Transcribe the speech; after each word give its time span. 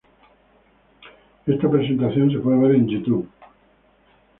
Esta 1.45 1.69
presentación 1.69 2.27
puede 2.41 2.59
ser 2.59 2.69
vista 2.71 2.75
en 2.75 2.87
YouTube. 2.87 3.29